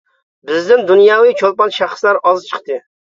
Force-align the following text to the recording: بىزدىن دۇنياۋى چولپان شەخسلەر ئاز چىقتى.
بىزدىن 0.51 0.81
دۇنياۋى 0.87 1.35
چولپان 1.43 1.75
شەخسلەر 1.77 2.21
ئاز 2.31 2.49
چىقتى. 2.49 2.81